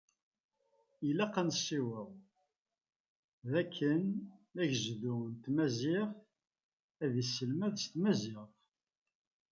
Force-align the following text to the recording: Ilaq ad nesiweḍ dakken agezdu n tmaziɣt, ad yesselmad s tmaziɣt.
Ilaq 1.07 1.33
ad 1.41 1.45
nesiweḍ 1.47 2.09
dakken 3.51 4.03
agezdu 4.61 5.15
n 5.31 5.33
tmaziɣt, 5.43 6.17
ad 7.03 7.13
yesselmad 7.17 7.75
s 7.83 7.85
tmaziɣt. 7.91 8.53